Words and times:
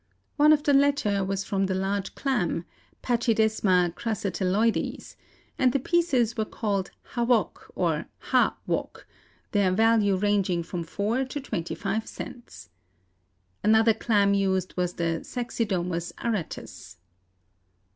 One 0.35 0.51
of 0.51 0.63
the 0.63 0.73
latter 0.73 1.23
was 1.23 1.43
from 1.43 1.67
the 1.67 1.75
large 1.75 2.15
clam, 2.15 2.65
Pachydesma 3.03 3.93
crassatelloides, 3.95 5.15
and 5.59 5.71
the 5.73 5.79
pieces 5.79 6.35
were 6.35 6.43
called 6.43 6.89
hawock 7.13 7.71
or 7.75 8.07
ha 8.17 8.57
wok, 8.65 9.05
their 9.51 9.69
value 9.71 10.15
ranging 10.15 10.63
from 10.63 10.83
four 10.85 11.23
to 11.25 11.39
twenty 11.39 11.75
five 11.75 12.07
cents. 12.07 12.71
Another 13.63 13.93
clam 13.93 14.33
used 14.33 14.75
was 14.75 14.93
the 14.95 15.19
Saxidomus 15.21 16.13
aratus. 16.17 16.97